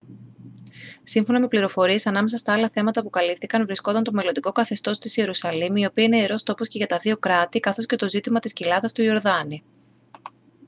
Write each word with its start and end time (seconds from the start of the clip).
σύμφωνα 1.03 1.39
με 1.39 1.47
πληροφορίες 1.47 2.05
ανάμεσα 2.05 2.37
στα 2.37 2.53
άλλα 2.53 2.69
θέματα 2.69 3.01
που 3.01 3.09
καλύφθηκαν 3.09 3.65
βρισκόταν 3.65 4.03
το 4.03 4.11
μελλοντικό 4.11 4.51
καθεστώς 4.51 4.97
της 4.99 5.17
ιερουσαλήμ 5.17 5.75
η 5.75 5.85
οποία 5.85 6.03
είναι 6.03 6.17
ιερός 6.17 6.43
τόπος 6.43 6.67
και 6.67 6.77
για 6.77 6.87
τα 6.87 6.97
δύο 6.97 7.17
κράτη 7.17 7.59
καθώς 7.59 7.85
και 7.85 7.95
το 7.95 8.09
ζήτημα 8.09 8.39
της 8.39 8.53
κοιλάδας 8.53 8.91
του 8.91 9.01
ιορδάνη 9.01 9.63